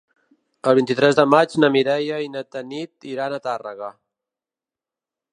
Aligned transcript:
El 0.69 0.75
vint-i-tres 0.77 1.17
de 1.17 1.25
maig 1.33 1.51
na 1.63 1.67
Mireia 1.75 2.17
i 2.27 2.31
na 2.35 2.43
Tanit 2.55 3.07
iran 3.11 3.35
a 3.37 3.41
Tàrrega. 3.43 3.91